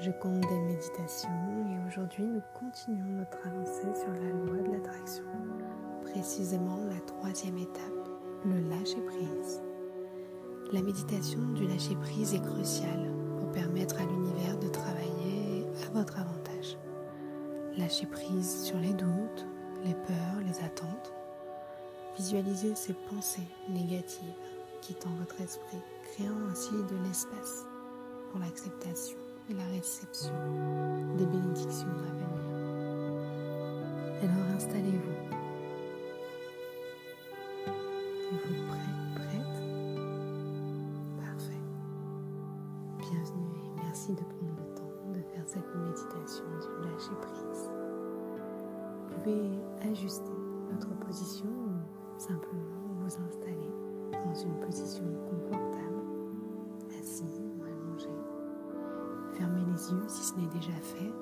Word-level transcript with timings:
je 0.00 0.10
compte 0.12 0.40
des 0.40 0.60
méditations 0.60 1.28
et 1.68 1.88
aujourd'hui 1.88 2.24
nous 2.24 2.42
continuons 2.54 3.18
notre 3.18 3.38
avancée 3.46 4.00
sur 4.00 4.12
la 4.12 4.30
loi 4.30 4.62
de 4.62 4.72
l'attraction, 4.72 5.24
précisément 6.02 6.78
la 6.88 7.00
troisième 7.00 7.58
étape, 7.58 8.08
le 8.44 8.60
lâcher 8.68 9.00
prise. 9.00 9.60
La 10.72 10.82
méditation 10.82 11.40
du 11.54 11.66
lâcher 11.66 11.96
prise 11.96 12.34
est 12.34 12.42
cruciale 12.42 13.10
pour 13.38 13.50
permettre 13.50 14.00
à 14.00 14.04
l'univers 14.04 14.56
de 14.58 14.68
travailler 14.68 15.66
à 15.86 15.98
votre 15.98 16.18
avantage. 16.20 16.76
Lâcher 17.76 18.06
prise 18.06 18.64
sur 18.64 18.78
les 18.78 18.92
doutes, 18.92 19.46
les 19.84 19.94
peurs, 19.94 20.40
les 20.46 20.64
attentes. 20.64 21.12
Visualisez 22.16 22.74
ces 22.76 22.94
pensées 23.10 23.48
négatives 23.68 24.34
quittant 24.80 25.10
votre 25.18 25.40
esprit, 25.40 25.82
créant 26.12 26.48
ainsi 26.50 26.70
de 26.72 26.96
l'espace 27.04 27.64
pour 28.30 28.40
l'acceptation 28.40 29.18
et 29.50 29.54
la 29.54 29.64
réception 29.72 30.34
des 31.16 31.24
bénédictions 31.26 31.88
à 31.88 32.12
venir. 32.12 32.28
Alors 34.22 34.54
installez-vous. 34.54 35.16
Êtes-vous 38.30 38.66
prêt, 38.68 38.92
prête 39.14 39.58
Parfait. 41.16 41.64
Bienvenue 42.98 43.56
et 43.56 43.82
merci 43.84 44.12
de 44.12 44.20
prendre 44.20 44.56
le 44.58 44.74
temps 44.74 45.12
de 45.14 45.20
faire 45.32 45.44
cette 45.46 45.74
méditation 45.74 46.44
du 46.60 46.68
lâcher 46.86 47.16
prise. 47.22 47.70
Vous 49.08 49.14
pouvez 49.14 49.90
ajuster 49.90 50.36
votre 50.72 50.90
position 51.06 51.48
ou 51.48 52.18
simplement 52.20 52.98
vous 53.00 53.06
installer 53.06 53.72
dans 54.12 54.34
une 54.34 54.60
position 54.60 55.04
confortable, 55.30 55.67
yeux 59.78 60.04
si 60.08 60.22
ce 60.24 60.34
n'est 60.34 60.48
déjà 60.48 60.76
fait 60.82 61.12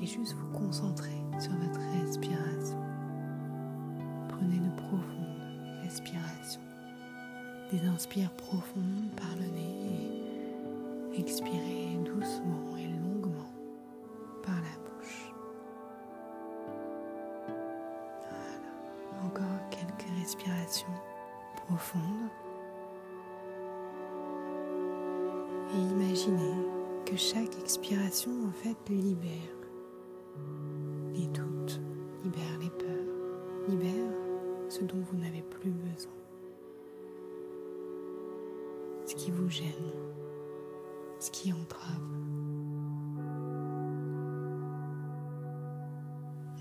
et 0.00 0.06
juste 0.06 0.34
vous 0.34 0.58
concentrer 0.58 1.22
sur 1.38 1.52
votre 1.52 1.80
respiration. 2.00 2.80
Prenez 4.28 4.58
de 4.58 4.76
profondes 4.76 5.82
respirations. 5.82 6.60
Des 7.70 7.86
inspires 7.86 8.32
profondes 8.32 9.10
par 9.16 9.34
le 9.36 9.46
nez 9.54 10.22
et 11.14 11.20
expirez 11.20 11.98
doucement 12.04 12.76
et 12.78 12.88
longuement 12.88 13.52
par 14.42 14.56
la 14.56 14.74
bouche. 14.84 15.32
Voilà. 18.28 19.26
Encore 19.26 19.68
quelques 19.70 20.10
respirations 20.18 20.86
profonde 21.66 22.28
et 25.74 25.78
imaginez 25.78 26.81
que 27.12 27.18
chaque 27.18 27.58
expiration 27.60 28.30
en 28.48 28.52
fait 28.52 28.88
libère 28.88 29.28
les 31.12 31.26
doutes, 31.26 31.78
libère 32.24 32.58
les 32.58 32.70
peurs, 32.70 33.68
libère 33.68 34.14
ce 34.70 34.82
dont 34.84 35.00
vous 35.02 35.18
n'avez 35.18 35.42
plus 35.42 35.70
besoin, 35.70 36.12
ce 39.04 39.14
qui 39.14 39.30
vous 39.30 39.50
gêne, 39.50 39.92
ce 41.20 41.30
qui 41.30 41.52
entrave. 41.52 42.00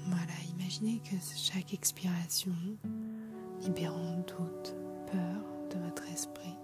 Voilà, 0.08 0.34
imaginez 0.60 1.02
que 1.10 1.16
chaque 1.34 1.74
expiration 1.74 2.52
libérant 3.62 4.18
doute, 4.28 4.76
peur 5.10 5.46
de 5.70 5.86
votre 5.86 6.04
esprit. 6.12 6.58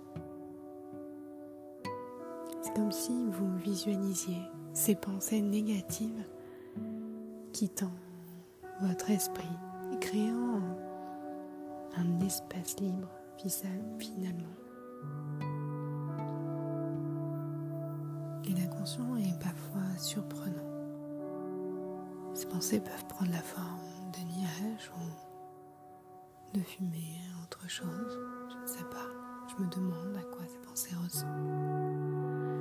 Comme 2.77 2.92
si 2.92 3.26
vous 3.32 3.58
visualisiez 3.58 4.43
ces 4.71 4.93
pensées 4.93 5.42
négatives 5.42 6.23
quittant 7.52 7.89
votre 8.82 9.10
esprit 9.10 9.49
et 9.92 9.98
créant 9.98 10.61
un 11.95 12.20
espace 12.20 12.80
libre 12.80 13.10
finalement. 13.98 14.43
Et 18.45 18.54
l'inconscient 18.54 19.15
est 19.17 19.39
parfois 19.42 19.98
surprenant. 19.98 20.54
Ces 22.36 22.45
pensées 22.45 22.80
peuvent 22.80 23.08
prendre 23.08 23.32
la 23.32 23.42
forme 23.42 24.11
de 24.14 24.20
nuages 24.39 24.92
ou 24.95 26.55
de 26.55 26.61
fumée, 26.64 27.21
autre 27.44 27.67
chose. 27.67 28.20
Je 28.52 28.61
ne 28.61 28.67
sais 28.67 28.86
pas. 28.92 29.08
Je 29.48 29.64
me 29.64 29.67
demande 29.71 30.15
à 30.15 30.21
quoi 30.21 30.45
ces 30.48 30.59
pensées 30.59 30.95
ressemblent. 31.04 32.57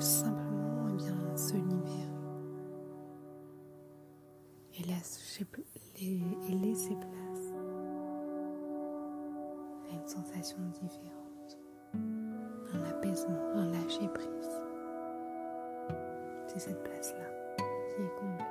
Simplement 0.00 0.88
eh 0.90 0.96
bien, 0.96 1.36
se 1.36 1.54
libérer. 1.54 2.10
Et, 4.76 4.82
laisser, 4.82 5.46
et 5.96 6.52
laisser 6.52 6.96
place 6.96 7.52
à 9.88 9.94
une 9.94 10.08
sensation 10.08 10.58
différente. 10.72 11.58
Un 12.74 12.84
apaisement, 12.90 13.38
un 13.54 13.66
lâcher 13.70 14.08
prise. 14.08 14.62
C'est 16.48 16.58
cette 16.58 16.82
place-là 16.82 17.28
qui 17.88 18.02
est 18.02 18.14
comblée. 18.18 18.44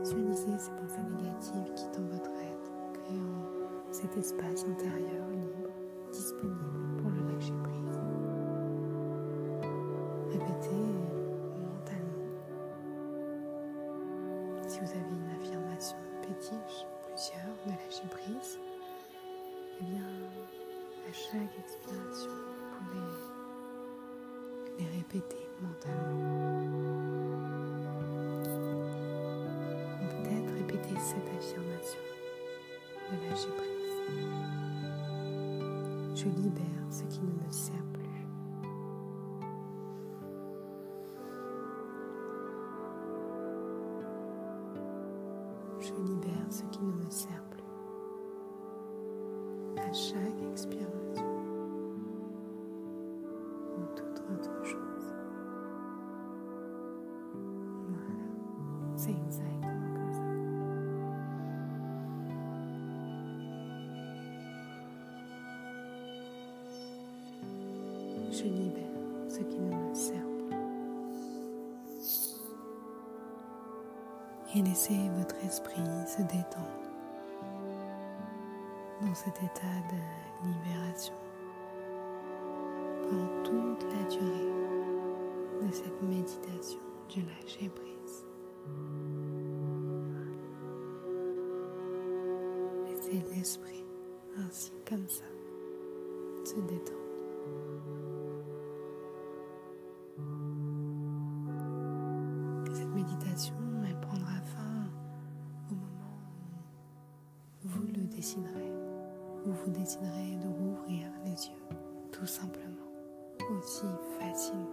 Visualisez 0.00 0.58
ces 0.58 0.72
pensées 0.72 1.02
négatives 1.16 1.74
quittant 1.74 2.02
votre 2.10 2.30
être, 2.30 2.92
créant 2.92 3.92
cet 3.92 4.16
espace 4.16 4.64
intérieur 4.64 5.28
libre, 5.28 5.70
disponible 6.12 6.81
répéter 25.62 25.92
mentalement. 25.92 26.52
cette 31.02 31.28
affirmation 31.36 32.00
de 33.10 33.16
lâcher 33.28 33.50
prise. 33.56 33.98
Je 36.14 36.28
libère 36.40 36.86
ce 36.90 37.02
qui 37.04 37.20
ne 37.20 37.32
me 37.32 37.50
sert 37.50 37.86
plus. 37.92 38.26
Je 45.80 45.92
libère 46.04 46.50
ce 46.50 46.62
qui 46.70 46.84
ne 46.84 46.92
me 46.92 47.10
sert 47.10 47.44
plus. 47.50 47.62
À 49.82 49.92
chaque 49.92 50.42
expiration 50.52 51.21
je 68.42 68.48
libère 68.48 68.82
ce 69.28 69.38
qui 69.38 69.58
ne 69.58 69.74
me 69.74 69.94
sert. 69.94 70.16
Et 74.54 74.62
laissez 74.62 75.08
votre 75.16 75.36
esprit 75.44 75.80
se 76.06 76.20
détendre 76.22 76.90
dans 79.00 79.14
cet 79.14 79.36
état 79.36 79.78
de 79.90 80.46
libération 80.46 81.14
pendant 83.02 83.42
toute 83.44 83.84
la 83.84 84.02
durée 84.10 84.52
de 85.62 85.72
cette 85.72 86.02
méditation 86.02 86.80
du 87.08 87.22
lâcher 87.22 87.70
prise. 87.70 88.26
Laissez 92.86 93.24
l'esprit 93.34 93.84
ainsi 94.38 94.72
comme 94.86 95.08
ça 95.08 95.24
se 96.44 96.60
détendre. 96.60 97.01
Déciderez, 108.22 108.72
où 109.44 109.50
vous 109.50 109.70
déciderez 109.72 110.36
de 110.40 110.46
rouvrir 110.46 111.08
les 111.24 111.32
yeux, 111.32 111.76
tout 112.12 112.24
simplement, 112.24 112.86
aussi 113.50 113.86
facilement. 114.20 114.68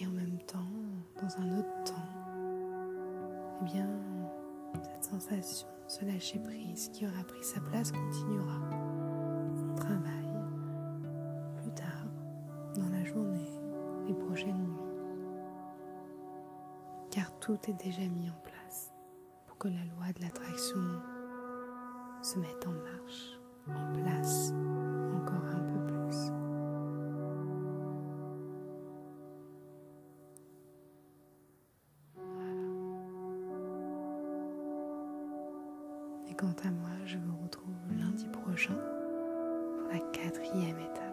Et 0.00 0.06
en 0.06 0.10
même 0.12 0.38
temps, 0.46 0.72
dans 1.20 1.36
un 1.36 1.58
autre 1.58 1.84
temps, 1.84 1.92
eh 3.60 3.64
bien, 3.66 3.90
cette 4.84 5.04
sensation, 5.04 5.68
ce 5.86 6.02
lâcher 6.06 6.38
prise 6.38 6.88
qui 6.88 7.06
aura 7.06 7.22
pris 7.24 7.44
sa 7.44 7.60
place 7.60 7.92
continuera 7.92 8.58
travail 9.76 10.30
plus 11.60 11.72
tard, 11.72 12.06
dans 12.74 12.88
la 12.88 13.04
journée, 13.04 13.60
les 14.08 14.14
prochaines 14.14 14.56
nuits. 14.56 14.80
Car 17.10 17.30
tout 17.40 17.58
est 17.68 17.84
déjà 17.84 18.08
mis 18.08 18.30
en 18.30 18.40
place 18.44 18.49
que 19.60 19.68
la 19.68 19.84
loi 19.94 20.10
de 20.16 20.22
l'attraction 20.22 20.80
se 22.22 22.38
mette 22.38 22.66
en 22.66 22.72
marche, 22.72 23.38
en 23.68 23.92
place, 23.92 24.54
encore 25.14 25.44
un 25.44 25.60
peu 25.60 25.86
plus. 25.86 26.32
Et 36.30 36.34
quant 36.34 36.56
à 36.64 36.70
moi, 36.70 36.88
je 37.04 37.18
vous 37.18 37.36
retrouve 37.42 37.74
lundi 37.98 38.28
prochain 38.28 38.78
pour 39.76 39.92
la 39.92 39.98
quatrième 40.10 40.78
étape. 40.78 41.09